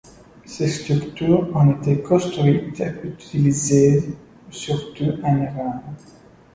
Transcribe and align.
Ces 0.45 0.67
structures 0.67 1.55
ont 1.55 1.73
été 1.79 2.01
construites 2.01 2.79
et 2.79 2.91
utilisées 3.07 4.09
surtout 4.49 5.19
en 5.23 5.37
Iran. 5.39 5.83